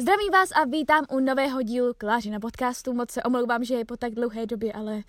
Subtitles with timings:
[0.00, 2.92] Zdravím vás a vítám u nového dílu Kláži na podcastu.
[2.92, 5.02] Moc se omlouvám, že je po tak dlouhé době, ale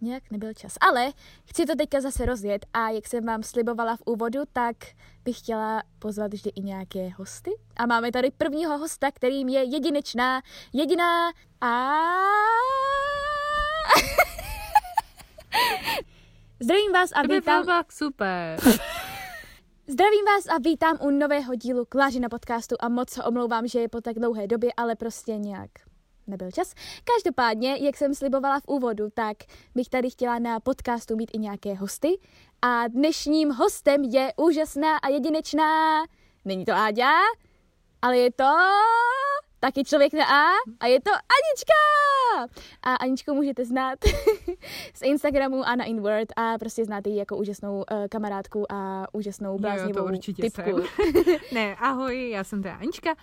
[0.00, 0.74] nějak nebyl čas.
[0.80, 1.12] Ale
[1.44, 4.76] chci to teďka zase rozjet a jak jsem vám slibovala v úvodu, tak
[5.24, 7.50] bych chtěla pozvat vždy i nějaké hosty.
[7.76, 11.28] A máme tady prvního hosta, kterým je jedinečná, jediná
[11.60, 11.70] a...
[16.60, 17.84] Zdravím vás a vítám...
[17.90, 18.58] super.
[19.86, 23.80] Zdravím vás a vítám u nového dílu Kláži na podcastu a moc se omlouvám, že
[23.80, 25.70] je po tak dlouhé době, ale prostě nějak
[26.26, 26.74] nebyl čas.
[27.14, 29.36] Každopádně, jak jsem slibovala v úvodu, tak
[29.74, 32.08] bych tady chtěla na podcastu mít i nějaké hosty
[32.62, 36.02] a dnešním hostem je úžasná a jedinečná,
[36.44, 37.10] není to Áďa,
[38.02, 38.54] ale je to
[39.64, 40.42] taky člověk na A
[40.80, 41.80] a je to Anička!
[42.82, 43.98] A Aničku můžete znát
[44.94, 49.52] z Instagramu a na InWord a prostě znáte ji jako úžasnou uh, kamarádku a úžasnou
[49.52, 50.80] Jo, bláznivou to určitě typku.
[51.54, 53.14] ne, ahoj, já jsem teda Anička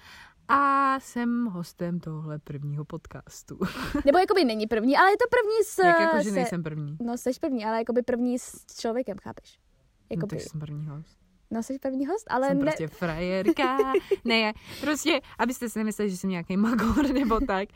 [0.47, 3.59] a jsem hostem tohle prvního podcastu.
[4.05, 5.77] Nebo jakoby není první, ale je to první s...
[5.77, 6.97] Jak jako, že se- nejsem první.
[7.01, 9.59] No, jsi první, ale jakoby první s člověkem, chápeš?
[9.59, 11.20] No, Jakoby, takže jsem první host.
[11.51, 12.63] No, jsi první host, ale jsem ne...
[12.63, 13.77] prostě frajerka.
[14.25, 17.69] ne, prostě, abyste si nemysleli, že jsem nějaký magor nebo tak,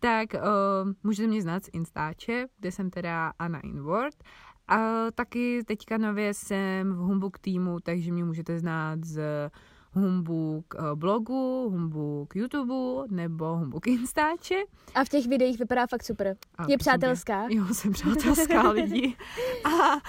[0.00, 0.40] tak uh,
[1.02, 4.16] můžete mě znát z Instače, kde jsem teda Anna Inward.
[4.68, 9.20] A taky teďka nově jsem v Humbug týmu, takže mě můžete znát z
[9.94, 12.74] Humbug eh, blogu, Humbug YouTube
[13.10, 14.54] nebo Humbug Instače.
[14.94, 16.36] A v těch videích vypadá fakt super.
[16.58, 17.46] A Je přátelská.
[17.50, 19.16] Jo, jsem přátelská lidi.
[19.64, 20.00] A,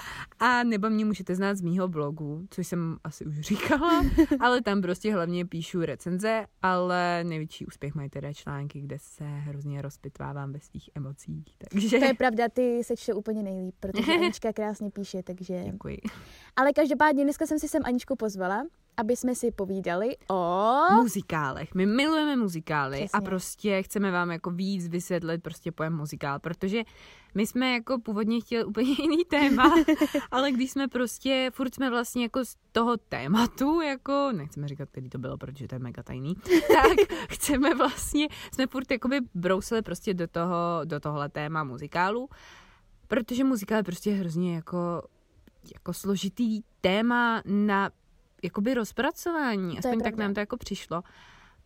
[0.45, 4.05] a nebo mě můžete znát z mýho blogu, což jsem asi už říkala,
[4.39, 9.81] ale tam prostě hlavně píšu recenze, ale největší úspěch mají teda články, kde se hrozně
[9.81, 11.57] rozpitvávám ve svých emocích.
[11.69, 15.63] Takže To je pravda, ty se čte úplně nejlíp, protože Anička krásně píše, takže...
[15.71, 15.97] děkuji.
[16.55, 18.63] Ale každopádně dneska jsem si sem Aničku pozvala,
[18.97, 20.73] aby jsme si povídali o...
[20.95, 21.75] Muzikálech.
[21.75, 23.19] My milujeme muzikály Přesně.
[23.19, 26.83] a prostě chceme vám jako víc vysvětlit prostě pojem muzikál, protože
[27.35, 29.73] my jsme jako původně chtěli úplně jiný téma,
[30.31, 35.09] ale když jsme prostě, furt jsme vlastně jako z toho tématu, jako, nechceme říkat, který
[35.09, 36.35] to bylo, protože to je mega tajný,
[36.67, 42.29] tak chceme vlastně, jsme furt jakoby brousili prostě do toho, do tohle téma muzikálu,
[43.07, 45.03] protože muzikál je prostě hrozně jako,
[45.73, 47.89] jako složitý téma na
[48.43, 51.03] jakoby rozpracování, aspoň tak nám to jako přišlo.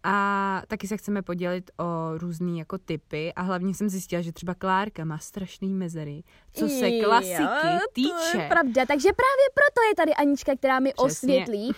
[0.04, 4.54] A taky se chceme podělit o různý jako typy a hlavně jsem zjistila, že třeba
[4.54, 6.24] Klárka má strašný mezery,
[6.54, 8.38] co se Jo, klasiky To týče.
[8.38, 11.34] je pravda, takže právě proto je tady Anička, která mi Přesně.
[11.34, 11.72] osvětlí,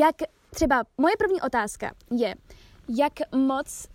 [0.00, 0.14] jak
[0.50, 2.34] třeba moje první otázka je,
[2.88, 3.88] jak moc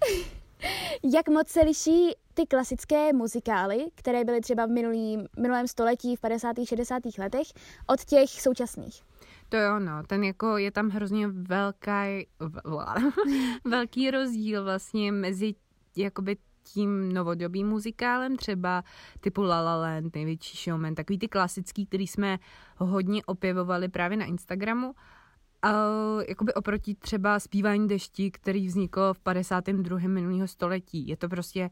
[1.14, 6.20] jak moc se liší ty klasické muzikály, které byly třeba v minulý, minulém století, v
[6.20, 6.56] 50.
[6.64, 7.02] 60.
[7.18, 7.46] letech,
[7.86, 9.02] od těch současných.
[9.48, 12.26] To jo, no, ten jako je tam hrozně velký,
[13.64, 15.54] velký rozdíl vlastně mezi
[15.96, 18.84] jakoby tím novodobým muzikálem, třeba
[19.20, 22.38] typu La La Land, Největší showman, takový ty klasický, který jsme
[22.76, 24.94] hodně opěvovali právě na Instagramu,
[25.62, 25.72] a
[26.28, 29.98] jakoby oproti třeba zpívání dešti, který vznikl v 52.
[29.98, 31.08] minulého století.
[31.08, 31.70] Je to prostě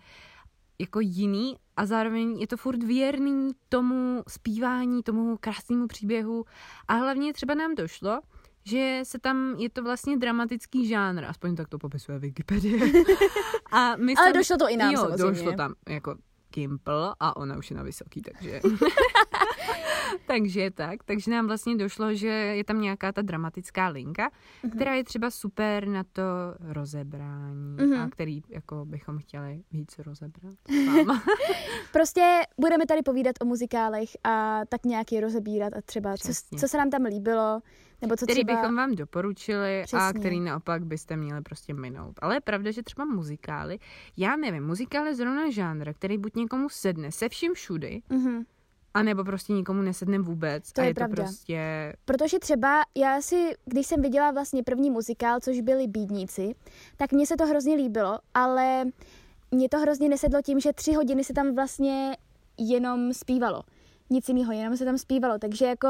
[0.78, 6.44] jako jiný a zároveň je to furt věrný tomu zpívání, tomu krásnému příběhu
[6.88, 8.20] a hlavně třeba nám došlo,
[8.64, 12.78] že se tam, je to vlastně dramatický žánr, aspoň tak to popisuje Wikipedie.
[13.72, 15.30] A my Ale sami- došlo to i nám jo, samozřejmě.
[15.30, 16.16] došlo tam jako
[16.54, 18.60] Gimple a ona už je na vysoký, takže...
[20.26, 24.30] takže tak, takže nám vlastně došlo, že je tam nějaká ta dramatická linka,
[24.62, 24.72] Mhm.
[24.72, 26.22] která je třeba super na to
[26.60, 28.00] rozebrání Mhm.
[28.00, 30.54] a který jako bychom chtěli víc rozebrat.
[31.92, 36.58] Prostě budeme tady povídat o muzikálech a tak nějak je rozebírat a třeba, co, Přesně.
[36.58, 37.60] co se nám tam líbilo,
[38.02, 38.60] nebo co který třeba...
[38.60, 40.20] bychom vám doporučili a Přesně.
[40.20, 42.14] který naopak byste měli prostě minout.
[42.22, 43.78] Ale je pravda, že třeba muzikály,
[44.16, 48.02] já nevím, muzikál je zrovna žánr, který buď někomu sedne se vším všudy,
[48.94, 49.00] Mhm.
[49.00, 50.72] anebo prostě nikomu nesedne vůbec.
[50.72, 51.16] To a je je pravda.
[51.16, 56.54] to prostě Protože třeba já si, když jsem viděla vlastně první muzikál, což byli Bídníci,
[56.96, 58.84] tak mně se to hrozně líbilo, ale
[59.50, 62.16] mě to hrozně nesedlo tím, že tři hodiny se tam vlastně
[62.58, 63.62] jenom zpívalo.
[64.14, 65.38] Nic jiného, jenom se tam zpívalo.
[65.38, 65.88] Takže jako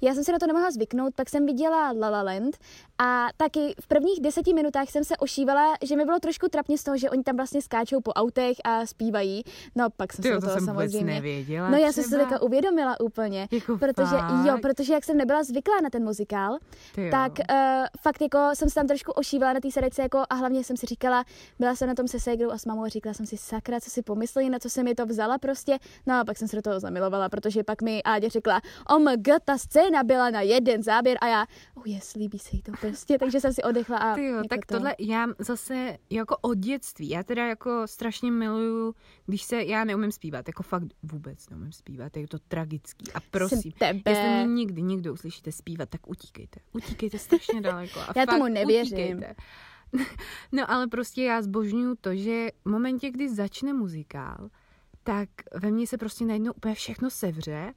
[0.00, 2.56] já jsem si na to nemohla zvyknout, pak jsem viděla La La Land
[2.98, 6.84] a taky v prvních deseti minutách jsem se ošívala, že mi bylo trošku trapně z
[6.84, 9.42] toho, že oni tam vlastně skáčou po autech a zpívají.
[9.76, 11.14] No pak jsem Ty se jo, do to toho jsem vůbec samozřejmě...
[11.14, 11.70] nevěděla.
[11.70, 13.48] No já jsem si to teďka uvědomila úplně.
[13.50, 14.46] Jako Protože, fakt?
[14.46, 16.58] jo, protože jak jsem nebyla zvyklá na ten muzikál,
[16.94, 17.10] Ty jo.
[17.10, 17.56] tak uh,
[18.00, 20.86] fakt jako jsem se tam trošku ošívala na té sedačce jako a hlavně jsem si
[20.86, 21.24] říkala,
[21.58, 23.90] byla jsem na tom se ségrou a s mamou a říkala jsem si sakra, co
[23.90, 25.78] si pomysleli, na co jsem mi to vzala prostě.
[26.06, 29.28] No a pak jsem se do toho zamilovala, protože protože pak mi Áďa řekla, omg,
[29.44, 33.18] ta scéna byla na jeden záběr a já, oh yes, líbí se jí to prostě,
[33.18, 34.74] takže jsem si odechla a Ty jo, jako tak to.
[34.74, 38.94] tohle já zase jako od dětství, já teda jako strašně miluju,
[39.26, 43.58] když se, já neumím zpívat, jako fakt vůbec neumím zpívat, je to tragický a prosím,
[43.62, 44.10] Jsem tebe.
[44.10, 48.48] jestli mě někdy někdo uslyšíte zpívat, tak utíkejte, utíkejte strašně daleko a Já fakt tomu
[48.48, 48.98] nevěřím.
[48.98, 49.34] utíkejte.
[50.52, 54.48] No ale prostě já zbožňuju to, že v momentě, kdy začne muzikál,
[55.02, 57.74] tak ve mně se prostě najednou úplně všechno sevře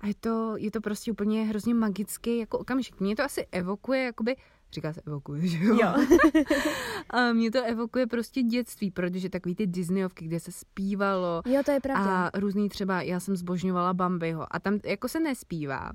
[0.00, 3.00] a je to, je to prostě úplně hrozně magický jako okamžik.
[3.00, 4.36] Mě to asi evokuje, jakoby,
[4.72, 5.74] říká se evokuje, že jo?
[5.74, 5.94] Jo.
[7.10, 11.70] a mě to evokuje prostě dětství, protože takový ty Disneyovky, kde se zpívalo Jo, to
[11.70, 12.26] je pravda.
[12.26, 15.90] a různý třeba, já jsem zbožňovala Bambiho a tam jako se nespívá,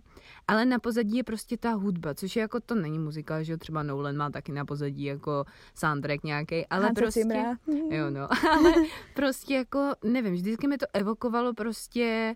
[0.48, 3.58] ale na pozadí je prostě ta hudba, což je jako to není muzika, že jo,
[3.58, 7.20] třeba Nolan má taky na pozadí jako soundtrack nějaký, ale Hanse prostě...
[7.20, 7.58] Zimmera.
[7.90, 8.74] Jo, no, ale
[9.16, 12.36] prostě jako, nevím, vždycky mi to evokovalo prostě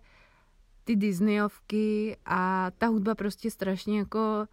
[0.84, 4.48] ty Disneyovky a ta hudba prostě strašně jako,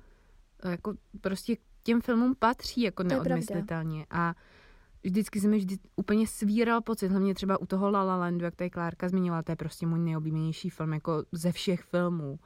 [0.65, 4.35] jako prostě těm filmům patří jako neodmyslitelně a
[5.05, 8.57] vždycky se mi vždy úplně svíral pocit, hlavně třeba u toho La La Landu, jak
[8.57, 12.39] tady Klárka zmínila, to je prostě můj nejoblíbenější film jako ze všech filmů.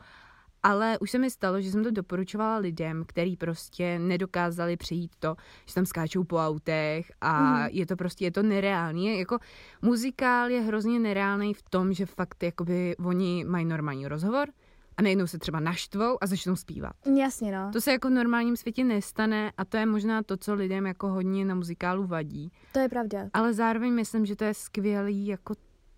[0.63, 5.37] Ale už se mi stalo, že jsem to doporučovala lidem, kteří prostě nedokázali přejít to,
[5.67, 7.67] že tam skáčou po autech a mm.
[7.71, 9.07] je to prostě, je to nereálný.
[9.07, 9.39] Je Jako
[9.83, 14.49] muzikál je hrozně nereálný v tom, že fakt jakoby oni mají normální rozhovor
[14.99, 16.93] a najednou se třeba naštvou a začnou zpívat.
[17.19, 17.71] Jasně, no.
[17.73, 21.09] To se jako v normálním světě nestane a to je možná to, co lidem jako
[21.09, 22.53] hodně na muzikálu vadí.
[22.73, 23.29] To je pravda.
[23.33, 25.55] Ale zároveň myslím, že to je skvělý jako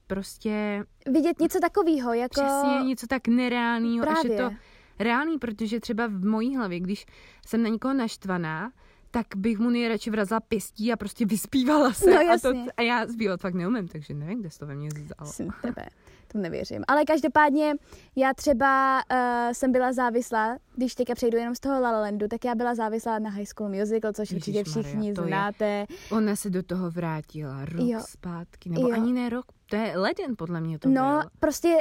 [0.07, 2.41] prostě Vidět něco takového, jako...
[2.41, 4.51] přesně něco tak nereálného, až je to
[4.99, 7.07] reálný, protože třeba v mojí hlavě, když
[7.47, 8.73] jsem na někoho naštvaná,
[9.11, 12.11] tak bych mu nejradši vrazila pěstí a prostě vyspívala se.
[12.11, 12.73] No, a, to, jasně.
[12.77, 15.33] a já zpívat fakt neumím, takže nevím, kde jsi to ve mně vzalo.
[15.33, 15.87] Jsem tebe.
[16.33, 16.85] To nevěřím.
[16.89, 17.75] Ale každopádně
[18.17, 19.19] já třeba uh,
[19.53, 22.75] jsem byla závislá, když teďka přejdu jenom z toho La La Landu, tak já byla
[22.75, 25.87] závislá na High School Musical, což určitě všichni je- znáte.
[26.11, 28.01] Ona se do toho vrátila rok Jo.
[28.09, 28.95] zpátky, nebo Jo.
[28.95, 31.31] ani ne rok, to je leden podle mě to No, byl.
[31.41, 31.77] prostě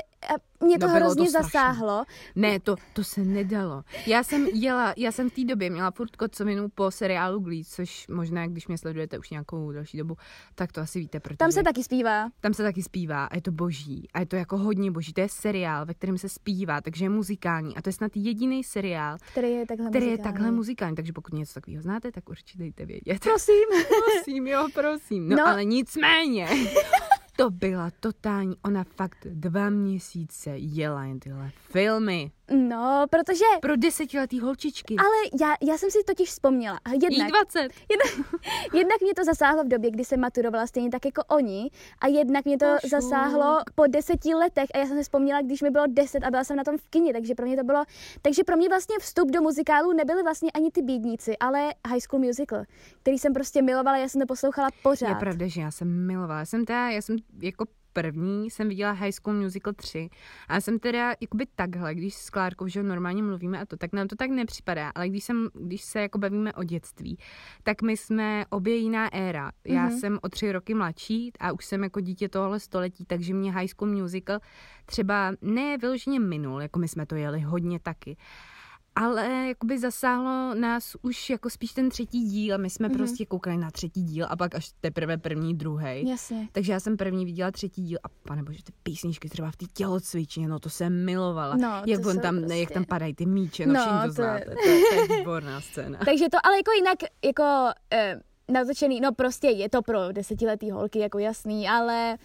[0.64, 1.48] mě to No, bylo to hrozně strašný.
[1.50, 2.04] zasáhlo.
[2.36, 3.84] Ne, to, to se nedalo.
[4.06, 8.08] Já jsem jela, já jsem v té době měla furt kocovinu po seriálu Glee, což
[8.08, 10.18] možná, když mě sledujete už nějakou další dobu,
[10.56, 12.30] tak to asi víte, protože Tam se taky zpívá.
[12.42, 15.14] tam se taky zpívá a je to boží a je to jako hodně boží.
[15.14, 18.64] To je seriál, ve kterém se zpívá, takže je muzikální a to je snad jediný
[18.64, 20.34] seriál, Který je takhle který je muzikální.
[20.34, 23.20] takhle muzikální, takže pokud něco takového znáte, tak určitě dejte vědět.
[23.24, 23.56] Prosím.
[24.16, 25.30] Prosím, jo, prosím.
[25.30, 25.44] No, No.
[25.44, 25.52] no.
[25.52, 26.48] ale nicméně,
[27.40, 32.32] to byla totální, ona fakt dva měsíce jela jen tyhle filmy.
[32.52, 33.46] No, protože...
[33.62, 34.96] Pro desetiletý holčičky.
[35.00, 36.80] Ale já, já jsem si totiž vzpomněla.
[36.92, 37.60] Jednak, Jí 20.
[37.62, 38.32] jednak,
[38.74, 41.70] jednak mě to zasáhlo v době, kdy jsem maturovala stejně tak jako oni
[42.02, 42.90] a jednak mě to Pošlu.
[42.90, 46.44] zasáhlo po deseti letech a já jsem si vzpomněla, když mi bylo deset a byla
[46.44, 47.84] jsem na tom v kině, takže pro mě to bylo,
[48.22, 52.20] takže pro mě vlastně vstup do muzikálu nebyly vlastně ani ty bídníci, ale High School
[52.22, 52.64] Musical,
[53.02, 55.10] který jsem prostě milovala, já jsem to poslouchala pořád.
[55.10, 56.40] Je pravda, že já jsem milovala.
[56.40, 60.10] Já jsem teda, já jsem jako první jsem viděla High School Musical 3
[60.48, 63.94] a já jsem teda jakoby takhle, když s Klárkou, že normálně mluvíme a to, tak
[63.94, 67.18] nám to tak nepřipadá, ale když, jsem, když se jako bavíme o dětství,
[67.64, 69.52] tak my jsme obě jiná éra.
[69.68, 69.98] Já Mhm.
[70.00, 73.68] jsem o tři roky mladší a už jsem jako dítě tohle století, takže mě High
[73.68, 74.40] School Musical
[74.86, 78.18] třeba ne vyloženě minul, jako my jsme to jeli hodně taky,
[78.96, 82.58] ale jakoby zasáhlo nás už jako spíš ten třetí díl.
[82.58, 82.94] My jsme Mhm.
[82.96, 82.98] mm-hmm.
[82.98, 86.10] prostě koukali na třetí díl a pak až teprve první, druhý.
[86.10, 86.48] Jasně.
[86.52, 89.66] Takže já jsem první viděla třetí díl a pane bože, ty písničky třeba v té
[89.74, 91.56] tělocvičně, no to jsem milovala.
[91.56, 94.12] No, jak, on tam, prostě- jak tam padají ty míče, no, No, všichni to, to
[94.12, 94.40] znáte.
[94.50, 96.00] je- To, je, to je výborná scéna.
[96.06, 97.44] Takže to, ale jako jinak, jako
[97.94, 98.20] eh,
[98.52, 102.18] natočený, no prostě je to pro desetiletý holky, jako jasný, ale,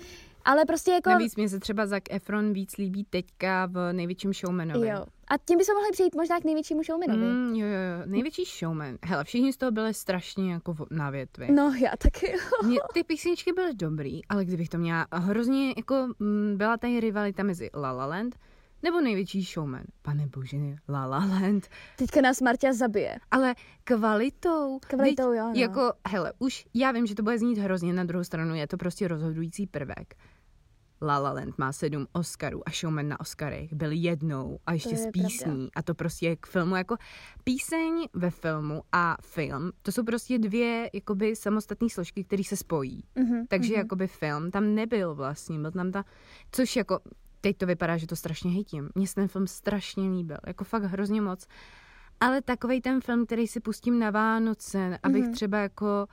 [0.44, 1.10] ale prostě jako...
[1.10, 4.88] Navíc mě se třeba Zac Efron víc líbí teďka v největším showmanovi.
[4.88, 5.06] Jo.
[5.28, 7.26] A tím bychom mohli přejít možná k největšímu showmanovi.
[7.26, 8.06] Mm, jo, jo.
[8.06, 8.98] Největší showman.
[9.04, 11.52] Hele, všichni z toho byli strašně jako na větvi.
[11.52, 12.34] No, já taky.
[12.64, 17.42] Mě, ty písničky byly dobrý, ale kdybych to měla hrozně, jako mm, byla tady rivalita
[17.42, 18.34] mezi La La Land
[18.84, 19.84] nebo největší showman.
[20.02, 20.56] Pane bože,
[20.88, 21.68] La La Land.
[21.96, 23.18] Teďka nás Marta zabije.
[23.30, 24.78] Ale kvalitou.
[24.78, 25.52] Kvalitou, Vždyť jo, no.
[25.54, 28.76] Jako, hele, už já vím, že to bude znít hrozně, na druhou stranu je to
[28.76, 30.14] prostě rozhodující prvek.
[31.02, 34.96] La La Land má sedm Oscarů a Showman na Oscarech byl jednou a ještě je
[34.96, 35.12] s pravda.
[35.28, 35.68] písní.
[35.76, 36.96] A to prostě je k filmu jako
[37.44, 39.72] píseň ve filmu a film.
[39.82, 43.04] To jsou prostě dvě jakoby samostatné složky, které se spojí.
[43.14, 43.78] Mhm, Takže mhm.
[43.78, 46.04] jakoby film tam nebyl vlastně, byl tam ta,
[46.52, 47.00] což jako,
[47.40, 48.90] teď to vypadá, že to strašně hejtím.
[48.94, 51.46] Mně se ten film strašně líbil, jako fakt hrozně moc.
[52.20, 55.32] Ale takovej ten film, který si pustím na Vánoce, abych Mhm.
[55.32, 56.06] třeba jako,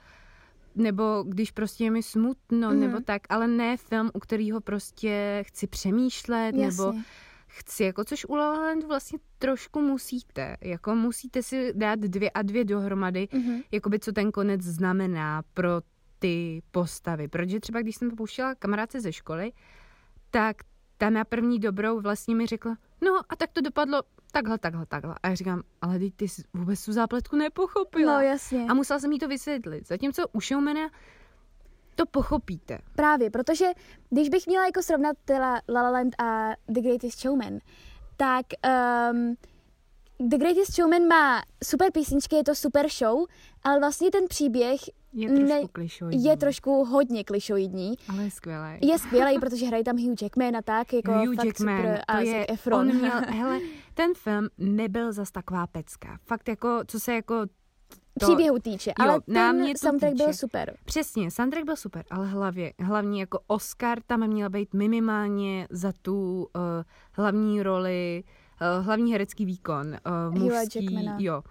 [0.75, 2.79] nebo když prostě je mi smutno, Mhm.
[2.79, 7.03] nebo tak, ale ne film, u kterého prostě chci přemýšlet, nebo Jasně.
[7.47, 12.29] chci, jako což u La La Land vlastně trošku musíte, jako musíte si dát dvě
[12.29, 13.63] a dvě dohromady, mm-hmm.
[13.71, 15.81] jakoby co ten konec znamená pro
[16.19, 19.51] ty postavy, protože třeba když jsem pouštěla kamarádce ze školy,
[20.31, 20.55] tak
[20.97, 25.15] ta na první dobrou vlastně mi řekla, no a tak to dopadlo takhle, takhle, takhle.
[25.23, 28.13] A já říkám, ale ty, ty jsi vůbec tu zápletku nepochopila.
[28.13, 28.65] No jasně.
[28.69, 29.87] A musela jsem jí to vysvětlit.
[29.87, 30.89] Zatímco u showmana
[31.95, 32.79] to pochopíte.
[32.95, 33.65] Právě, protože
[34.09, 37.59] když bych měla jako srovnat La La Land a The Greatest Showman,
[38.17, 38.45] tak
[39.11, 39.35] um,
[40.19, 43.25] The Greatest Showman má super písničky, je to super show,
[43.63, 44.81] ale vlastně ten příběh
[45.13, 46.23] je trošku ne, klišoidní.
[46.23, 47.93] Je trošku hodně klišoidní.
[48.09, 48.77] Ale je skvělý.
[48.81, 52.01] Je skvělý, protože hraje tam Hugh Jackman a tak, jako Hugh fakt Jackman, super.
[52.07, 52.79] A to je, Efron.
[52.79, 53.59] On měl, hele,
[53.93, 56.17] ten film nebyl zas taková pecka.
[56.23, 57.45] Fakt jako, co se jako
[58.19, 60.23] to, příběhu týče, ale jo, ten soundtrack týče.
[60.23, 60.77] byl super.
[60.85, 66.47] Přesně, soundtrack byl super, ale hlavě, hlavně jako Oscar tam měl být minimálně za tu
[66.55, 66.61] uh,
[67.11, 68.23] hlavní roli,
[68.79, 69.97] uh, hlavní herecký výkon.
[70.29, 71.43] Uh, mužský, jo.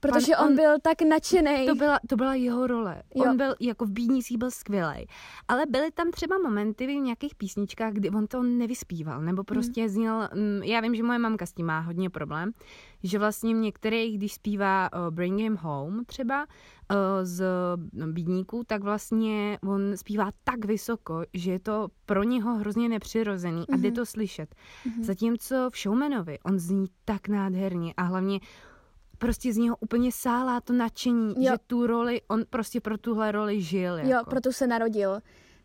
[0.00, 1.66] Protože on, on byl tak nadšený.
[1.66, 3.02] To byla, to byla jeho role.
[3.14, 3.24] Jo.
[3.24, 5.06] On byl jako v Bídnící byl skvělý.
[5.48, 9.88] Ale byly tam třeba momenty v nějakých písničkách, kdy on to nevyspíval, nebo prostě hmm.
[9.88, 12.52] zněl, mm, já vím, že moje mamka s tím má hodně problém,
[13.02, 17.44] že vlastně v některých, když zpívá uh, Bring Him Home třeba uh, z
[17.92, 23.62] no, Bídníků, tak vlastně on zpívá tak vysoko, že je to pro něho hrozně nepřirozený
[23.62, 23.74] mm-hmm.
[23.74, 23.96] a jde mhm.
[23.96, 24.54] to slyšet.
[24.54, 25.02] Mm-hmm.
[25.02, 28.40] Zatímco v Showmanovi on zní tak nádherně a hlavně
[29.20, 31.52] prostě z něho úplně sálá to nadšení, jo.
[31.52, 33.98] že tu roli, on prostě pro tuhle roli žil.
[33.98, 34.10] Jako.
[34.10, 35.20] Jo, proto se narodil.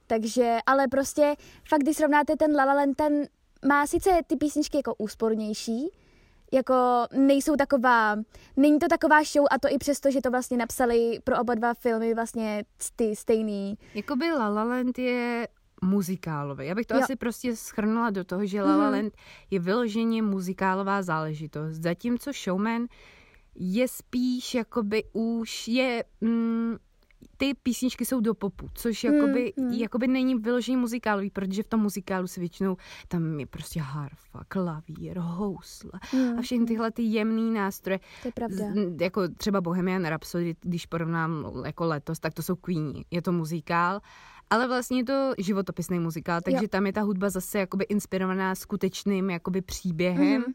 [0.08, 1.36] Takže, ale prostě
[1.70, 3.28] fakt, když srovnáte ten La La Land, ten
[3.68, 5.90] má sice ty písničky jako úspornější,
[6.54, 8.16] jako nejsou taková,
[8.58, 11.74] není to taková show a to i přesto, že to vlastně napsali pro oba dva
[11.74, 12.64] filmy vlastně
[12.96, 13.78] ty stejný.
[13.94, 15.48] Jakoby La La Land je
[15.82, 16.68] muzikálový.
[16.68, 17.02] Já bych to jo.
[17.04, 18.94] asi prostě schrnula do toho, že La La mhm.
[18.94, 19.46] Land mm-hmm.
[19.52, 21.76] je vyloženě muzikálová záležitost.
[21.76, 22.88] Zatímco Showman
[23.56, 26.04] je spíš jakoby už je...
[26.22, 26.76] Mm,
[27.38, 29.80] ty písničky jsou do popu, což jakoby, hmm, hmm.
[29.80, 35.18] jakoby není vyložený muzikálový, protože v tom muzikálu se většinou tam je prostě harfa, klavír,
[35.20, 36.68] housle hmm, a všechny hmm.
[36.68, 38.00] tyhle ty jemný nástroje.
[38.22, 38.58] To je pravda.
[38.58, 43.06] Z, jako třeba Bohemian Rhapsody, když porovnám jako letos, tak to jsou Queeni.
[43.12, 44.02] Je to muzikál,
[44.50, 46.68] ale vlastně je to životopisný muzikál, takže jo.
[46.68, 50.44] tam je ta hudba zase jakoby inspirovaná skutečným jakoby příběhem.
[50.44, 50.54] Hmm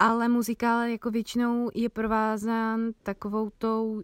[0.00, 4.02] ale muzikál jako většinou je provázán takovou tou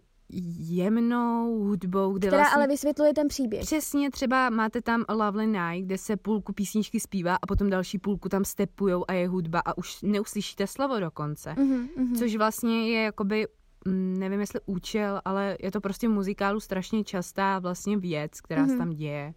[0.69, 3.61] jemnou hudbou, kde Která vlastně, ale vysvětluje ten příběh.
[3.61, 8.29] Přesně, třeba máte tam Lovely Night, kde se půlku písničky zpívá a potom další půlku
[8.29, 11.53] tam stepujou a je hudba a už neuslyšíte slovo dokonce.
[11.57, 12.17] Mm-hmm, mm-hmm.
[12.17, 13.47] Což vlastně je jakoby
[13.85, 18.71] mm, nevím jestli účel, ale je to prostě muzikálu strašně častá vlastně věc, která mm-hmm.
[18.71, 19.33] se tam děje.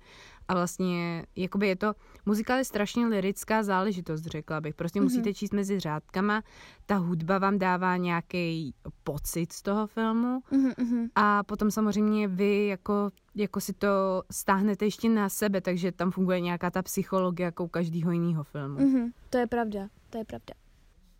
[0.50, 1.92] A vlastně, jakoby je to,
[2.26, 4.74] muzikál je strašně lirická záležitost, řekla bych.
[4.74, 5.02] Prostě mm-hmm.
[5.02, 6.42] musíte číst mezi řádkama,
[6.86, 11.08] ta hudba vám dává nějaký pocit z toho filmu mm-hmm.
[11.14, 16.40] a potom samozřejmě vy jako, jako si to stáhnete ještě na sebe, takže tam funguje
[16.40, 18.78] nějaká ta psychologie jako u každého jiného filmu.
[18.78, 19.12] Mm-hmm.
[19.30, 20.54] To je pravda, to je pravda.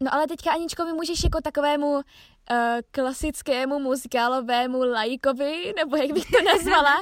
[0.03, 2.03] No ale teďka Aničko, mi můžeš jako takovému uh,
[2.91, 6.95] klasickému muzikálovému lajkovi, nebo jak bych to nazvala,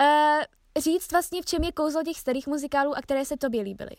[0.00, 0.44] uh,
[0.80, 3.96] říct vlastně, v čem je kouzlo těch starých muzikálů a které se tobě líbily?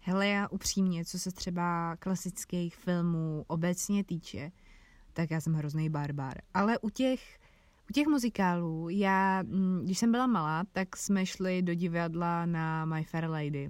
[0.00, 4.50] Hele, já upřímně, co se třeba klasických filmů obecně týče,
[5.12, 6.34] tak já jsem hrozný barbar.
[6.54, 7.38] Ale u těch,
[7.90, 12.84] u těch muzikálů, já, mm, když jsem byla malá, tak jsme šli do divadla na
[12.84, 13.68] My Fair Lady.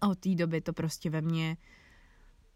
[0.00, 1.56] A od té doby to prostě ve mně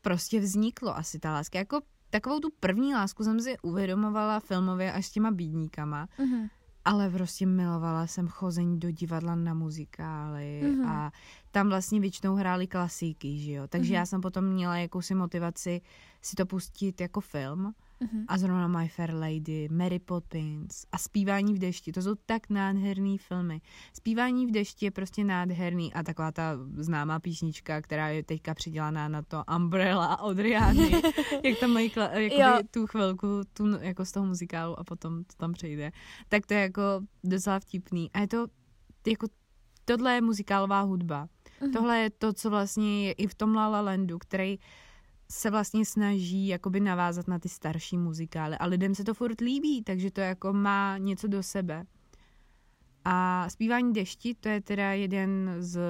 [0.01, 1.59] prostě vzniklo asi ta láska.
[1.59, 6.09] Jako takovou tu první lásku jsem si uvědomovala filmově až s těma bídníkama.
[6.19, 6.49] Uh-huh
[6.85, 10.89] ale prostě milovala jsem chození do divadla na muzikály mm-hmm.
[10.89, 11.13] a
[11.51, 13.67] tam vlastně většinou hráli klasiky, že jo.
[13.69, 13.97] Takže mm-hmm.
[13.97, 15.81] já jsem potom měla jakousi motivaci
[16.23, 18.25] si to pustit jako film Mm-hmm.
[18.29, 21.93] A zrovna My Fair Lady, Mary Poppins a Spívání v dešti.
[21.93, 23.61] To jsou tak nádherný filmy.
[23.93, 29.09] Spívání v dešti je prostě nádherný a taková ta známá písnička, která je teďka přidělaná
[29.09, 30.91] na to Umbrella od Rihanny,
[31.45, 32.11] jak tam mají kla-
[32.71, 35.93] tu chvilku tu, jako z toho muzikálu a potom to tam přejde.
[36.29, 36.83] Tak to je jako
[37.25, 38.11] docela vtipný.
[38.13, 38.47] A je to
[39.07, 39.27] jako
[39.85, 41.29] tohle je muzikálová hudba.
[41.61, 41.73] Mm-hmm.
[41.73, 44.59] Tohle je to, co vlastně je i v tom La La Landu, který
[45.33, 49.83] se vlastně snaží jakoby navázat na ty starší muzikály a lidem se to furt líbí,
[49.83, 51.87] takže to jako má něco do sebe.
[53.05, 55.81] A zpívání dešti, to je teda jeden z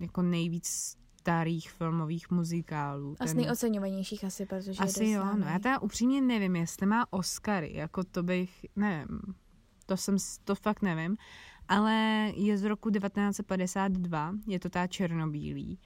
[0.00, 3.16] jako nejvíc starých filmových muzikálů.
[3.20, 7.72] A z nejoceňovanějších asi, protože Asi jo, no já teda upřímně nevím, jestli má Oscary,
[7.74, 9.20] jako to bych, nevím,
[9.86, 11.16] to jsem, to fakt nevím,
[11.68, 11.92] ale
[12.36, 15.78] je z roku 1952, je to ta černobílý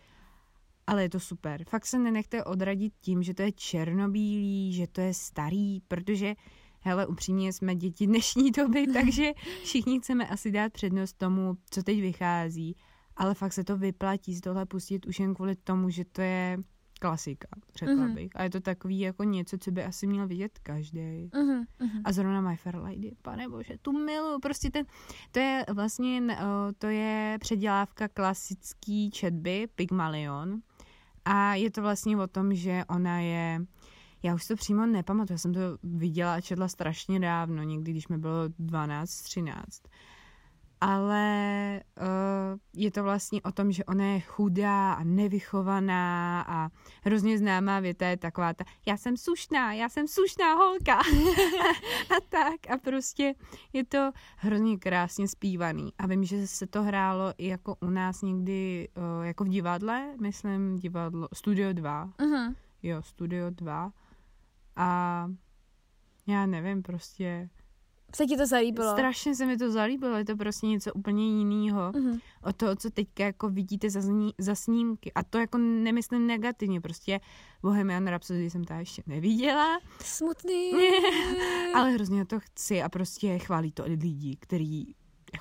[0.87, 1.64] ale je to super.
[1.69, 6.35] Fakt se nenechte odradit tím, že to je černobílý, že to je starý, protože
[6.81, 12.00] hele, upřímně jsme děti dnešní doby, takže všichni chceme asi dát přednost tomu, co teď
[12.00, 12.76] vychází,
[13.16, 16.59] ale fakt se to vyplatí z tohle pustit už jen kvůli tomu, že to je
[17.00, 18.14] klasika, řekla mm-hmm.
[18.14, 18.31] bych.
[18.35, 21.31] A je to takový jako něco, co by asi měl vidět každý.
[21.33, 21.64] Mm-hmm.
[22.05, 24.87] A zrovna My Fair Lady, pane bože, tu milu, prostě ten,
[25.31, 26.23] to je vlastně,
[26.78, 30.61] to je předělávka klasický četby Pygmalion
[31.26, 33.61] a je to vlastně o tom, že ona je
[34.23, 38.09] já už to přímo nepamatuju, já jsem to viděla a četla strašně dávno, někdy, když
[38.09, 39.83] mi bylo 12, 13
[40.87, 46.69] ale uh, je to vlastně o tom, že ona je chudá a nevychovaná a
[47.05, 50.99] hrozně známá věta je taková ta, já jsem sušná, já jsem sušná holka.
[52.16, 52.71] A tak.
[52.71, 53.35] A prostě
[53.73, 55.93] je to hrozně krásně zpívaný.
[55.99, 60.14] A vím, že se to hrálo i jako u nás někdy uh, jako v divadle,
[60.21, 62.55] myslím divadlo, Studio 2, uh-huh.
[62.83, 63.93] jo, Studio 2
[64.76, 65.31] a
[66.26, 67.49] já nevím, prostě
[68.15, 68.93] se ti to zalíbilo?
[68.93, 72.21] Strašně se mi to zalíbilo, je to prostě něco úplně jiného mm-hmm.
[72.43, 75.13] o toho, co teďka jako vidíte za, zní, za snímky.
[75.13, 77.21] A to jako nemyslím negativně, prostě
[77.63, 79.81] Bohemian Rhapsody jsem ta ještě neviděla.
[80.01, 80.73] Smutný.
[81.75, 84.95] Ale hrozně to chci a prostě chválí to lidi, kteří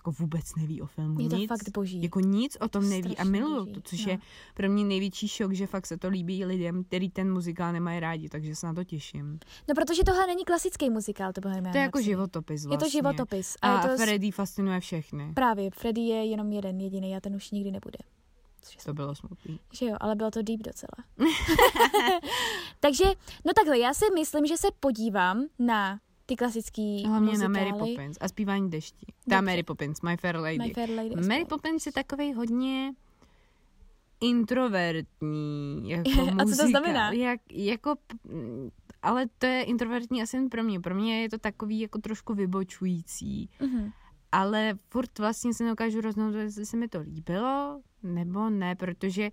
[0.05, 1.47] jako vůbec neví o filmu je to nic.
[1.47, 2.03] fakt boží.
[2.03, 4.11] Jako nic o tom neví a miluju to, což no.
[4.11, 4.17] je
[4.53, 8.29] pro mě největší šok, že fakt se to líbí lidem, který ten muzikál nemají rádi,
[8.29, 9.39] takže se na to těším.
[9.67, 12.85] No protože tohle není klasický muzikál, to Bohemian To je jako životopis vlastně.
[12.85, 13.55] Je to životopis.
[13.61, 15.31] A, a to Freddy fascinuje všechny.
[15.33, 17.97] Právě, Freddy je jenom jeden jediný a ten už nikdy nebude.
[18.85, 19.59] To bylo smutný.
[19.73, 21.05] Že jo, ale bylo to deep docela.
[22.79, 23.05] Takže,
[23.45, 27.53] no takhle, já si myslím, že se podívám na ty klasický Hlavně muzikály.
[27.53, 29.05] na Mary Poppins a zpívání dešti.
[29.29, 30.57] Ta Mary Poppins, My Fair Lady.
[30.57, 32.93] My Fair Lady Mary Poppins je takový hodně
[34.21, 36.35] introvertní jako muzika.
[36.41, 37.11] A co to znamená?
[37.11, 37.95] Jak, jako,
[39.01, 40.79] ale to je introvertní asi jen pro mě.
[40.79, 43.49] Pro mě je to takový jako trošku vybočující.
[43.59, 43.91] Mm-hmm.
[44.31, 49.31] Ale furt vlastně se neukážu rozhodnout, jestli se mi to líbilo, nebo ne, protože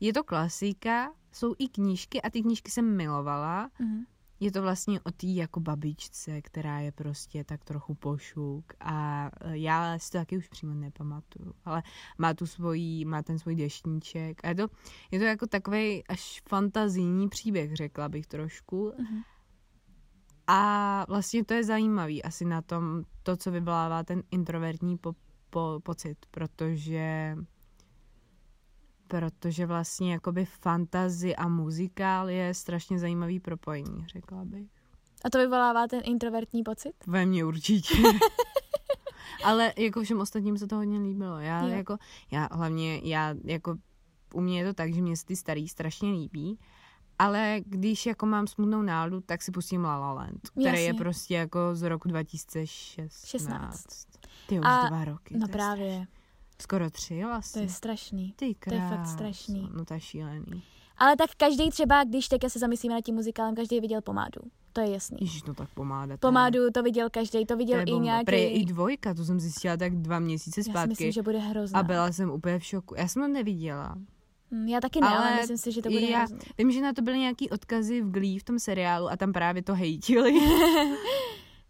[0.00, 3.68] je to klasika, jsou i knížky a ty knížky jsem milovala.
[3.80, 4.04] Mm-hmm
[4.42, 9.58] je to vlastně o té jako babičce, která je prostě tak trochu pošuk a e,
[9.58, 11.82] já si to taky už přímo nepamatuju, ale
[12.18, 14.68] má tu svojí, má ten svůj deštníček a je to,
[15.10, 18.90] je to jako takový až fantazijní příběh, řekla bych trošku.
[18.90, 19.22] Uh-huh.
[20.46, 25.14] A vlastně to je zajímavý asi na tom, to, co vyvolává ten introvertní po,
[25.50, 27.36] po, pocit, protože
[29.12, 34.68] protože vlastně jakoby fantazy a muzikál je strašně zajímavý propojení, řekla bych.
[35.24, 36.92] A to vyvolává ten introvertní pocit?
[37.06, 37.94] Ve mně určitě.
[39.44, 41.38] Ale jako všem ostatním se to hodně líbilo.
[41.38, 41.68] Já jo.
[41.68, 41.96] jako,
[42.30, 43.76] já hlavně, já jako,
[44.34, 46.58] u mě je to tak, že mě se ty starý strašně líbí,
[47.18, 50.82] ale když jako mám smutnou náladu, tak si pustím La La Land, který Jasně.
[50.82, 53.26] je prostě jako z roku 2016.
[53.26, 53.84] 16.
[54.48, 55.38] Ty už A, dva roky.
[55.38, 55.92] No právě.
[55.92, 56.21] Strašný.
[56.62, 57.60] Skoro tři vlastně.
[57.60, 58.32] To je strašný.
[58.36, 59.68] Ty krás, to je fakt strašný.
[59.72, 60.62] No to je šílený.
[60.98, 64.40] Ale tak každý třeba, když teďka se zamyslíme nad tím muzikálem, každý viděl pomádu.
[64.72, 65.18] To je jasný.
[65.20, 66.16] Ježiš, no tak pomáda.
[66.16, 68.24] Pomádu to viděl každý, to viděl to i nějaký.
[68.24, 70.78] Pre i dvojka, to jsem zjistila tak dva měsíce zpátky.
[70.78, 71.80] Já si myslím, že bude hrozná.
[71.80, 72.94] A byla jsem úplně v šoku.
[72.98, 73.94] Já jsem to neviděla.
[74.50, 76.38] Hmm, já taky ne, ale, ale myslím si, že to bude já, hrozný.
[76.58, 79.62] Vím, že na to byly nějaký odkazy v Glee v tom seriálu a tam právě
[79.62, 80.32] to hejtili.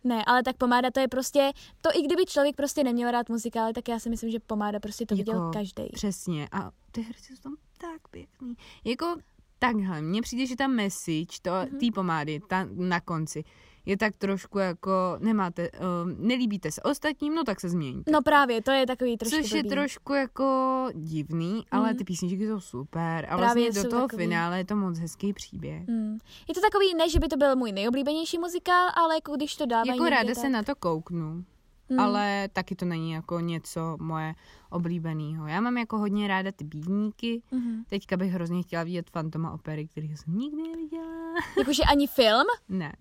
[0.05, 3.73] Ne, ale tak pomáda to je prostě, to i kdyby člověk prostě neměl rád muzikály,
[3.73, 5.83] tak já si myslím, že pomáda prostě to viděl jako, každý.
[5.93, 8.55] Přesně a ty herci jsou tam tak pěkný.
[8.85, 9.17] Jako
[9.59, 11.79] takhle, mně přijde, že ta message to, mm-hmm.
[11.79, 13.45] té pomády ta, na konci
[13.87, 15.79] je tak trošku jako, nemáte, uh,
[16.19, 18.11] nelíbíte se ostatním, no tak se změníte.
[18.11, 19.75] No právě, to je takový trošku Což je blbý.
[19.75, 21.63] trošku jako divný, mm.
[21.71, 24.25] ale ty písničky jsou super a vlastně Právě do toho takový...
[24.25, 25.89] finále je to moc hezký příběh.
[25.89, 26.19] Mm.
[26.49, 29.67] Je to takový, ne, že by to byl můj nejoblíbenější muzikál, ale jako když to
[29.67, 30.37] dávají Jako ráda tak...
[30.37, 31.45] se na to kouknu.
[31.91, 32.01] Hmm.
[32.01, 34.35] Ale taky to není jako něco moje
[34.71, 35.47] oblíbeného.
[35.47, 37.43] Já mám jako hodně ráda ty bídníky.
[37.53, 37.85] Mm-hmm.
[37.89, 41.35] Teďka bych hrozně chtěla vidět Fantoma opery, který jsem nikdy neviděla.
[41.59, 42.47] Jakože ani film?
[42.69, 42.93] Ne.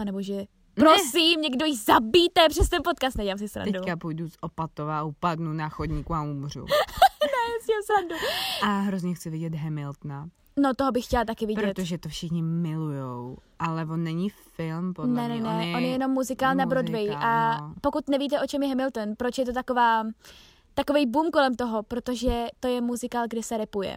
[0.00, 1.42] Pane bože, prosím, ne.
[1.42, 3.72] někdo jí zabijte přes ten podcast, nedělám si srandu.
[3.72, 6.60] Teďka půjdu z Opatova, upadnu na chodníku a umřu.
[7.22, 8.14] ne, si srandu.
[8.62, 10.28] A hrozně chci vidět Hamiltona.
[10.56, 11.62] No toho bych chtěla taky vidět.
[11.62, 15.42] Protože to všichni milujou, ale on není film, podle ne, ne, mě.
[15.42, 17.74] Ne, on je, on je jenom muzikál, muzikál na Broadway a no.
[17.80, 20.04] pokud nevíte, o čem je Hamilton, proč je to taková,
[20.74, 23.96] takový boom kolem toho, protože to je muzikál, kde se repuje.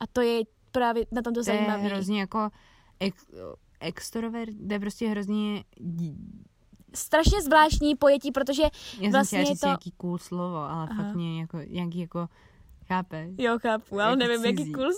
[0.00, 1.82] A to je právě na tomto to zajímavé.
[1.82, 2.50] je hrozně jako
[3.00, 3.26] ex,
[3.80, 5.64] extrovert, jde prostě hrozně
[6.94, 8.62] strašně zvláštní pojetí, protože
[9.00, 9.66] Já vlastně jsem říct to...
[9.66, 11.02] nějaký cool slovo, ale Aha.
[11.04, 12.28] fakt mě jako, nějaký jako
[12.88, 13.30] Chápeš?
[13.38, 14.72] Jo, chápu, ale Jako nevím, jaký cizí.
[14.72, 14.96] kurz.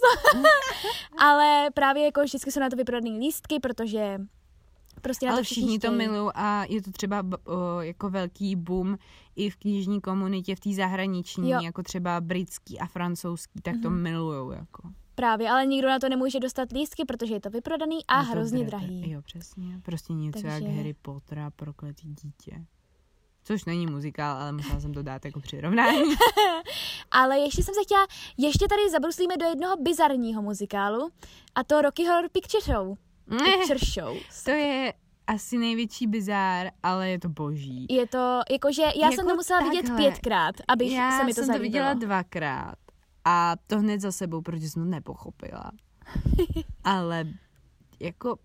[1.18, 4.18] ale právě jako vždycky jsou na to vyprodaný lístky, protože
[5.02, 5.96] prostě na Ale to všichni to chtějí.
[6.08, 8.98] milují a je to třeba o, jako velký boom
[9.36, 11.60] i v knižní komunitě, v té zahraniční, Jo.
[11.62, 14.02] jako třeba britský a francouzský, tak to Mhm.
[14.02, 14.82] milujou jako.
[15.18, 18.64] Právě, ale nikdo na to nemůže dostat lístky, protože je to vyprodaný a to hrozně
[18.64, 18.86] drahé.
[18.86, 19.10] drahý.
[19.10, 19.80] Jo, přesně.
[19.84, 22.64] Prostě něco Takže- jak Harry Potter a prokletý dítě.
[23.44, 26.02] Což není muzikál, ale musela jsem to dát jako přirovnání.
[27.10, 31.10] Ale ještě jsem se chtěla, ještě tady zabruslíme do jednoho bizarního muzikálu
[31.54, 32.96] a to Rocky Horror Picture Show.
[33.28, 34.16] Picture Show.
[34.44, 34.92] to je
[35.26, 37.86] asi největší bizár, ale je to boží.
[37.90, 39.96] Je to, jakože já Jako jsem to musela vidět takhle.
[39.96, 42.74] pětkrát, abych Já se mi to jsem to viděla dvakrát
[43.28, 45.70] a to hned za sebou, protože jsem to nepochopila.
[46.84, 47.24] Ale
[48.00, 48.38] jako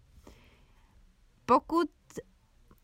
[1.45, 1.89] pokud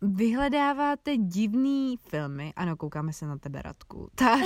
[0.02, 4.40] vyhledáváte divný filmy, ano, koukáme se na tebe, Radku, tak,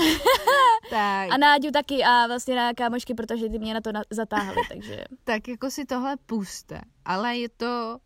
[0.89, 4.61] tak, A Náďu taky a vlastně na kámošky, protože ty mě na to na- zatáhly,
[4.69, 5.03] takže...
[5.23, 6.81] tak jako si tohle puste.
[7.05, 7.99] Ale je to,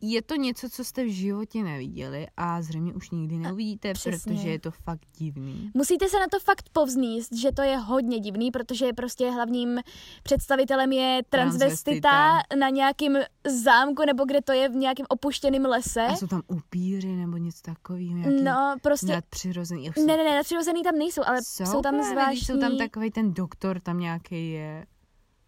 [0.00, 4.34] je to něco, co jste v životě neviděli a zřejmě už nikdy neuvidíte, přesně.
[4.34, 5.70] protože je to fakt divný.
[5.74, 9.80] Musíte se na to fakt povzníst, že to je hodně divný, protože prostě hlavním
[10.22, 12.56] představitelem je transvestita Transvestita.
[12.58, 13.18] na nějakým
[13.64, 16.02] zámku, nebo kde to je v nějakém opuštěném lese.
[16.06, 19.06] A jsou tam upíři nebo něco takového, No, prostě...
[19.06, 19.90] nadpřirozený.
[19.96, 22.46] Ne, ne, ne, nadpřirozený tam nejsou, ale jsou, jsou tam právě, zvláštní...
[22.46, 24.86] Jsou tam takový ten doktor, tam nějaký je.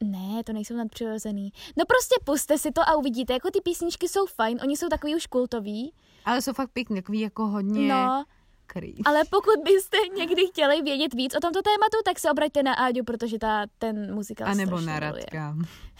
[0.05, 1.53] Ne, to nejsou nadpřirozený.
[1.77, 5.17] No prostě puste si to a uvidíte, jako ty písničky jsou fajn, oni jsou takový
[5.17, 5.93] už kultový,
[6.25, 8.25] Ale jsou fakt pěkný, takový jako hodně no,
[8.67, 9.05] krý.
[9.05, 13.05] ale pokud byste někdy chtěli vědět víc o tomto tématu, tak se obraťte na Áďu,
[13.05, 15.01] protože ta, ten muzikál A nebo na.
[15.01, 15.57] Radka.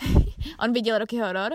[0.61, 1.53] On viděl Rocky Horror?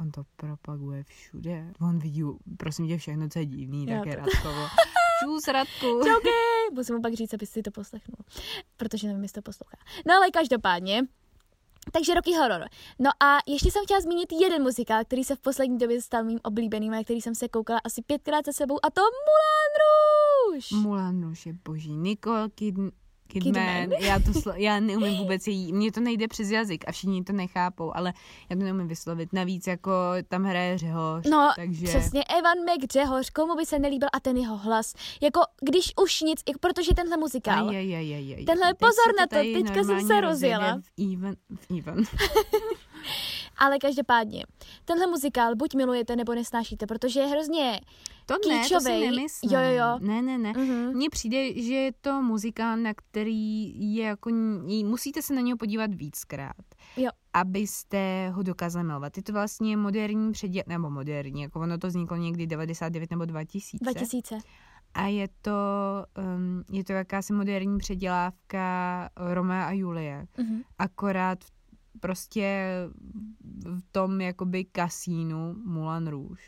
[0.00, 1.72] On to propaguje všude.
[1.80, 2.22] On vidí,
[2.56, 4.60] prosím tě, všechno, co je divný, tak je Radkovo.
[5.24, 5.98] Čus, Radku.
[5.98, 6.32] Okay.
[6.72, 8.16] Musím mu pak říct, aby si to poslechnul,
[8.76, 9.76] protože nevím, jestli to poslouchá.
[10.06, 11.02] No ale každopádně,
[11.92, 12.68] takže Rocky Horror.
[12.98, 16.40] No a ještě jsem chtěla zmínit jeden muzikál, který se v poslední době stal mým
[16.42, 20.88] oblíbeným, a který jsem se koukala asi pětkrát za sebou, a to Moulin Rouge!
[20.88, 21.96] Mulan Rouge je boží.
[21.96, 22.74] Nicole Kid,
[23.32, 23.52] Kidman.
[23.54, 23.90] Kidman.
[24.00, 27.32] Já, to slo, já neumím vůbec její, mně to nejde přes jazyk a všichni to
[27.32, 28.12] nechápou, ale
[28.50, 29.32] já to neumím vyslovit.
[29.32, 29.90] Navíc jako
[30.28, 31.86] tam hraje Řehoř, No, takže...
[31.86, 34.94] přesně, Evan McGřehoř, komu by se nelíbil a ten jeho hlas.
[35.20, 35.40] Jako,
[35.70, 38.44] když už nic, jako, protože tenhle muzikál, Aj, aj, aj, aj, aj.
[38.44, 40.78] Tenhle Teď pozor na to, teďka jsem se rozjela.
[40.96, 42.04] V even, v even.
[43.60, 44.44] ale každopádně,
[44.84, 47.80] tenhle muzikál buď milujete, nebo nesnášíte, protože je hrozně
[48.26, 49.52] To ne, to si nemyslím.
[49.52, 49.98] Jo, jo, jo.
[50.00, 50.52] Ne, ne, ne.
[50.56, 50.96] Mhm.
[50.96, 54.30] Mně přijde, že je to muzikál, na který je jako,
[54.84, 56.56] musíte se na něho podívat víckrát.
[56.96, 57.10] Jo.
[57.32, 59.16] Abyste ho dokázali milovat.
[59.16, 63.84] Je to vlastně moderní předěl, nebo moderní, jako ono to vzniklo někdy 99 nebo 2000.
[63.84, 64.38] 2000.
[64.94, 65.52] A je to,
[66.36, 70.26] um, je to jakási moderní předělávka Romea a Julie.
[70.38, 70.62] Mhm.
[70.78, 71.38] Akorát
[72.00, 72.66] prostě
[73.64, 76.42] v tom jakoby kasínu Mulan Rouge.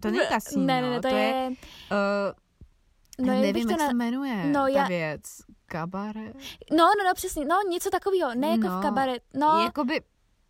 [0.00, 1.22] To není kasíno, Ne, ne, ne, to, to je...
[1.24, 5.22] je uh, No, jak nevím, to jak na- se jmenuje No, ta já- věc.
[5.66, 6.24] Kabare?
[6.70, 10.00] No, no, no, přesně, no, něco takového, ne jako No, v kabaret, no, Jakoby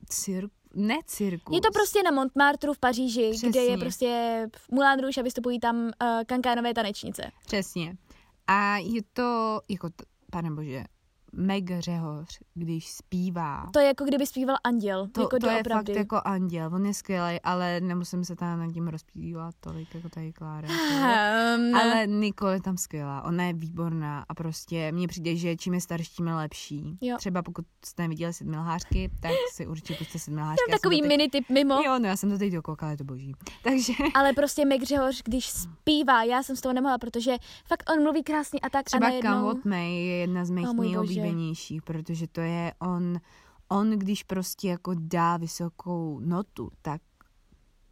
[0.09, 0.49] cir...
[0.75, 1.55] ne cirkus.
[1.55, 3.77] je to prostě na Montmartru v Paříži, kde je Přesně.
[3.79, 5.91] prostě Moulin Rouge a vystupují tam uh,
[6.27, 7.23] kankánové tanečnice.
[7.47, 7.97] Přesně.
[8.47, 10.85] A je to, jako, t- pane bože,
[11.39, 13.67] Meg Řehoř, když zpívá.
[13.73, 15.93] To je jako kdyby zpíval anděl, To, jako to je doopravdy.
[15.93, 20.09] fakt jako anděl, on je skvělý, ale nemusím se tam nad tím rozpívat tolik, jako
[20.09, 20.69] tady Klára.
[20.69, 25.75] Um, Ale Nicole je tam skvělá, ona je výborná a prostě mně přijde, že čím
[25.75, 26.99] je starší, tím je lepší.
[27.01, 27.17] Jo.
[27.19, 30.63] Třeba pokud jste neviděli sedmilhářky, tak si určitě puste sedmilhářky.
[30.71, 33.05] Jsem takový teď- mini tip mimo, Jo, no já jsem to teď dokoukala, je to
[33.05, 33.33] boží.
[33.65, 38.03] Takže ale prostě Meg Řehoř, když zpívá, já jsem z toho nemohla, protože fakt on
[38.03, 39.31] mluví krásně a tak třeba a najednou...
[39.31, 40.87] Come What May je jedna z mých O můj
[41.27, 41.33] bože.
[41.37, 43.21] nejoblíbenějších, protože to je on,
[43.69, 47.01] on když prostě jako dá vysokou notu, tak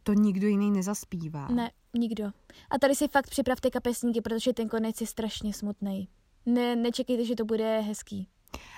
[0.03, 1.47] to nikdo jiný nezaspívá.
[1.47, 2.25] Ne, nikdo.
[2.69, 6.09] A tady si fakt připravte kapesníky, protože ten konec je strašně smutný.
[6.45, 8.27] Ne, nečekejte, že to bude hezký.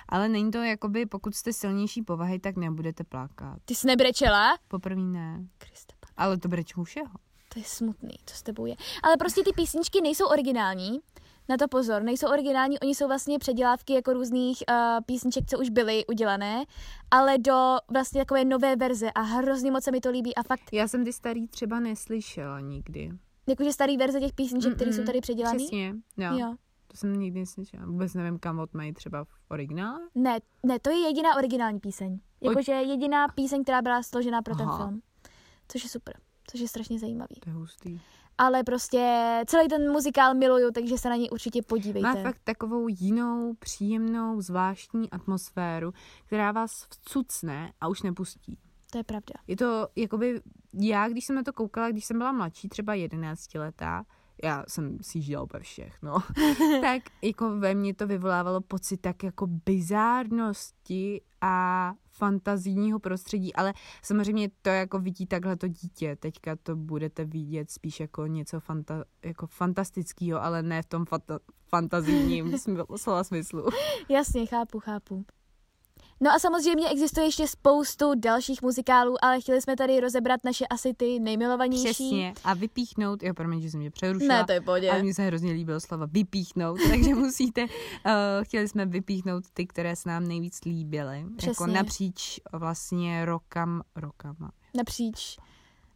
[0.10, 3.60] Ale není to jakoby, pokud jste silnější povahy, tak nebudete plakat.
[3.66, 4.58] Ty jsi nebrečela?
[4.68, 5.48] Poprvé ne.
[5.58, 7.14] Kriste, pane, Ale to breču všeho.
[7.54, 8.76] to je smutný, to s tebou je.
[9.04, 11.00] Ale prostě ty písničky nejsou originální.
[11.50, 15.70] Na to pozor, nejsou originální, oni jsou vlastně předělávky jako různých uh, písniček, co už
[15.70, 16.64] byly udělané,
[17.12, 20.62] ale do vlastně takové nové verze a hrozně moc se mi to líbí a fakt,
[20.72, 23.12] Já jsem ty starý třeba neslyšela nikdy.
[23.48, 25.58] jakože starý verze těch písniček, které jsou tady předělané.
[25.58, 26.38] Přesně, jo.
[26.38, 26.56] Jo.
[26.88, 27.86] To jsem nikdy neslyšela.
[27.86, 30.00] Vůbec nevím, kam od mají třeba v originále.
[30.16, 32.20] Ne, ne, to je jediná originální píseň.
[32.40, 32.50] Oj.
[32.50, 34.78] Jakože jediná píseň, která byla složená pro ten Aha.
[34.78, 35.02] film.
[35.68, 36.14] Což je super.
[36.52, 37.36] Což je strašně zajímavý.
[37.40, 38.00] To je hustý.
[38.38, 42.08] Ale prostě celý ten muzikál miluju, takže se na něj určitě podívejte.
[42.08, 45.94] Má fakt takovou jinou, příjemnou, zvláštní atmosféru,
[46.26, 48.58] která vás vcucne a už nepustí.
[48.92, 49.34] To je pravda.
[49.48, 50.42] Je to, jakoby,
[50.74, 54.06] já, když jsem na to koukala, když jsem byla mladší, třeba 11 letá,
[54.44, 56.14] já jsem si žila úplně všechno,
[56.82, 64.50] tak jako ve mně to vyvolávalo pocit tak jako bizárnosti a fantazijního prostředí, ale samozřejmě
[64.62, 69.48] to jako vidí takhle to dítě, teďka to budete vidět spíš jako něco fanta, jako
[69.48, 72.54] fantastického, ale ne v tom fanta, fantazijním
[72.96, 73.66] slova smyslu.
[74.10, 75.26] Jasně, chápu, chápu.
[76.22, 80.94] No a samozřejmě existuje ještě spoustu dalších muzikálů, ale chtěli jsme tady rozebrat naše asi
[80.94, 81.84] ty nejmilovanější.
[81.84, 82.34] Přesně.
[82.44, 84.38] A vypíchnout, jo, promiň, že jsem mě přerušila.
[84.38, 84.90] Ne, to je pohodě.
[84.90, 87.70] A mně se hrozně líbilo slova vypíchnout, takže musíte, uh,
[88.44, 91.26] chtěli jsme vypíchnout ty, které se nám nejvíc líbily.
[91.38, 91.50] Přesně.
[91.50, 94.52] Jako napříč vlastně rokam, rokama.
[94.76, 95.38] Napříč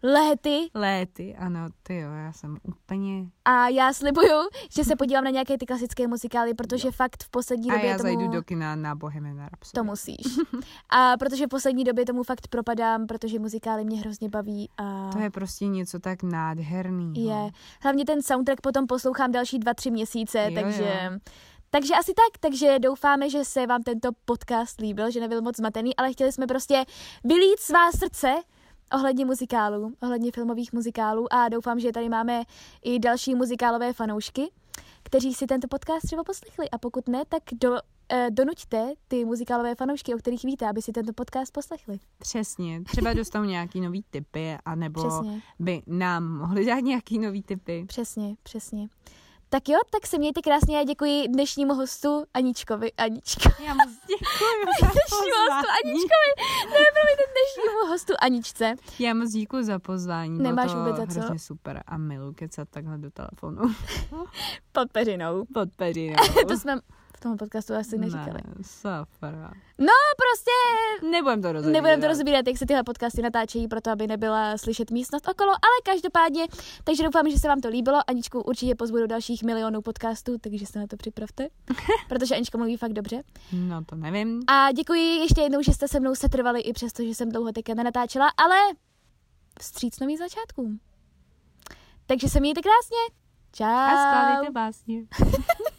[0.03, 0.69] léty.
[0.73, 3.25] Léty, ano, ty jo, já jsem úplně...
[3.45, 6.91] A já slibuju, že se podívám na nějaké ty klasické muzikály, protože jo.
[6.91, 8.03] fakt v poslední A době já tomu...
[8.03, 9.75] zajdu do kina na Bohemian Rhapsody.
[9.75, 10.37] To musíš.
[10.89, 14.69] A protože v poslední době tomu fakt propadám, protože muzikály mě hrozně baví.
[14.77, 15.09] A...
[15.09, 17.25] To je prostě něco tak nádherný.
[17.25, 17.49] Je.
[17.81, 21.01] Hlavně ten soundtrack potom poslouchám další dva, tři měsíce, Jo, takže...
[21.11, 21.19] jo.
[21.73, 25.95] Takže asi tak, takže doufáme, že se vám tento podcast líbil, že nebyl moc zmatený,
[25.95, 26.85] ale chtěli jsme prostě
[27.23, 28.35] vylít svá srdce
[28.93, 32.43] ohledně muzikálů, ohledně filmových muzikálů a doufám, že tady máme
[32.83, 34.51] i další muzikálové fanoušky,
[35.03, 37.77] kteří si tento podcast třeba poslechli a pokud ne, tak do,
[38.11, 41.99] eh, donuďte ty muzikálové fanoušky, o kterých víte, aby si tento podcast poslechli.
[42.19, 45.41] Přesně, třeba dostanou nějaký nový typy, anebo Přesně.
[45.59, 47.85] by nám mohli dát nějaký nový typy.
[47.87, 48.87] Přesně, přesně.
[49.53, 52.91] Tak jo, tak se mějte krásně a děkuji dnešnímu hostu Aničkovi.
[52.93, 53.49] Anička.
[53.65, 55.67] Já moc děkuji Dnešnímu hostu.
[55.83, 56.31] Aničkovi.
[56.69, 58.75] Ne, promiňte, dnešnímu hostu Aničce.
[58.99, 60.37] Já moc děkuji za pozvání.
[60.37, 61.33] Bylo Nemáš to vůbec za co.
[61.39, 63.61] super a milu kecat takhle do telefonu.
[64.71, 65.45] Pod peřinou.
[65.53, 66.15] Pod peřinou.
[66.47, 66.79] to jsme
[67.21, 68.33] v tom podcastu asi neříkali.
[68.33, 69.51] Ne, safra.
[69.77, 70.51] No, prostě
[71.11, 71.73] Nebudem to rozebírat.
[71.73, 75.81] nebudeme to rozbírat, jak se tyhle podcasty natáčejí, proto aby nebyla slyšet místnost okolo, ale
[75.85, 76.47] každopádně,
[76.83, 77.99] takže doufám, že se vám to líbilo.
[78.07, 81.47] Aničku určitě pozvu do dalších milionů podcastů, takže se na to připravte,
[82.09, 83.21] protože Anička mluví fakt dobře.
[83.53, 84.41] No to nevím.
[84.47, 87.73] A děkuji ještě jednou, že jste se mnou setrvali i přesto, že jsem dlouho teďka
[87.73, 88.55] nenatáčela, ale
[89.59, 90.79] vstříc nových začátkům.
[92.05, 92.97] Takže se mějte krásně.
[93.53, 93.65] Čau.
[93.65, 95.03] A skládejte básně.